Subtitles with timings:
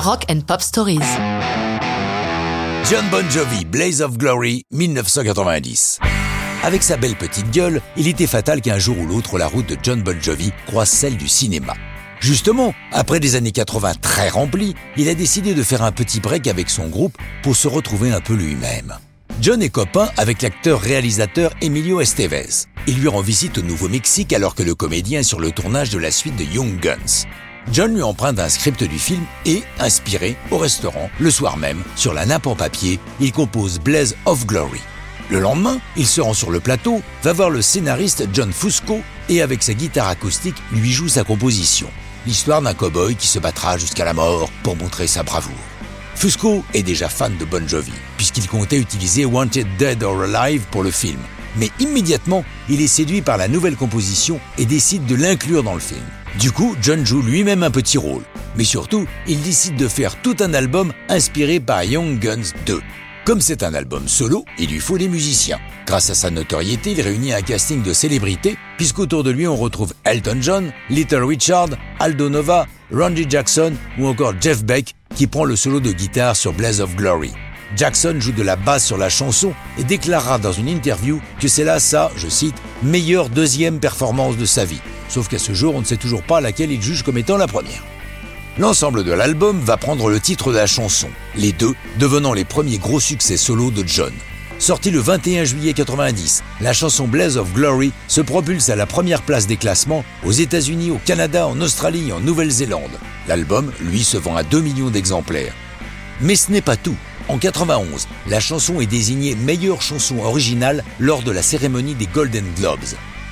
[0.00, 1.00] Rock and Pop Stories.
[2.88, 5.98] John Bon Jovi, Blaze of Glory, 1990.
[6.62, 9.76] Avec sa belle petite gueule, il était fatal qu'un jour ou l'autre la route de
[9.82, 11.74] John Bon Jovi croise celle du cinéma.
[12.20, 16.46] Justement, après des années 80 très remplies, il a décidé de faire un petit break
[16.46, 18.94] avec son groupe pour se retrouver un peu lui-même.
[19.40, 22.66] John est copain avec l'acteur-réalisateur Emilio Estevez.
[22.86, 25.98] Il lui rend visite au Nouveau-Mexique alors que le comédien est sur le tournage de
[25.98, 27.26] la suite de Young Guns.
[27.72, 32.14] John lui emprunte un script du film et, inspiré, au restaurant, le soir même, sur
[32.14, 34.80] la nappe en papier, il compose Blaze of Glory.
[35.30, 39.42] Le lendemain, il se rend sur le plateau, va voir le scénariste John Fusco et
[39.42, 41.88] avec sa guitare acoustique lui joue sa composition.
[42.26, 45.52] L'histoire d'un cow-boy qui se battra jusqu'à la mort pour montrer sa bravoure.
[46.14, 50.82] Fusco est déjà fan de Bon Jovi, puisqu'il comptait utiliser Wanted Dead or Alive pour
[50.82, 51.20] le film.
[51.58, 55.80] Mais immédiatement, il est séduit par la nouvelle composition et décide de l'inclure dans le
[55.80, 56.00] film.
[56.38, 58.22] Du coup, John joue lui-même un petit rôle.
[58.56, 62.80] Mais surtout, il décide de faire tout un album inspiré par Young Guns 2.
[63.24, 65.58] Comme c'est un album solo, il lui faut des musiciens.
[65.86, 69.92] Grâce à sa notoriété, il réunit un casting de célébrités, puisqu'autour de lui on retrouve
[70.04, 75.56] Elton John, Little Richard, Aldo Nova, Randy Jackson ou encore Jeff Beck qui prend le
[75.56, 77.32] solo de guitare sur Blaze of Glory.
[77.76, 81.64] Jackson joue de la basse sur la chanson et déclarera dans une interview que c'est
[81.64, 84.80] là sa, je cite, meilleure deuxième performance de sa vie.
[85.08, 87.46] Sauf qu'à ce jour, on ne sait toujours pas laquelle il juge comme étant la
[87.46, 87.82] première.
[88.58, 92.78] L'ensemble de l'album va prendre le titre de la chanson, les deux devenant les premiers
[92.78, 94.12] gros succès solo de John.
[94.58, 99.22] Sorti le 21 juillet 90, la chanson Blaze of Glory se propulse à la première
[99.22, 102.98] place des classements aux États-Unis, au Canada, en Australie et en Nouvelle-Zélande.
[103.28, 105.54] L'album, lui, se vend à 2 millions d'exemplaires.
[106.20, 106.96] Mais ce n'est pas tout.
[107.28, 112.44] En 91, la chanson est désignée meilleure chanson originale lors de la cérémonie des Golden
[112.56, 112.78] Globes.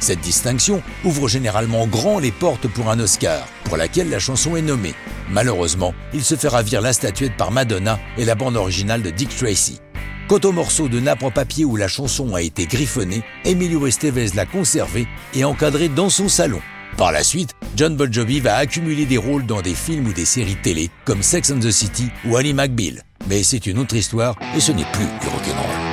[0.01, 4.63] Cette distinction ouvre généralement grand les portes pour un Oscar, pour laquelle la chanson est
[4.63, 4.95] nommée.
[5.31, 9.35] Malheureusement, il se fait ravir la statuette par Madonna et la bande originale de Dick
[9.35, 9.81] Tracy.
[10.29, 14.31] Quant au morceau de nappe en papier où la chanson a été griffonnée, Emilio Estevez
[14.35, 16.61] l'a conservé et encadré dans son salon.
[16.97, 20.25] Par la suite, John Bon Jovi va accumuler des rôles dans des films ou des
[20.25, 23.03] séries télé comme Sex and the City ou Ali McBeal.
[23.29, 25.86] Mais c'est une autre histoire et ce n'est plus du rock'n'roll.